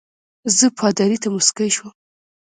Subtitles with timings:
[0.57, 1.89] زه پادري ته مسکی شوم.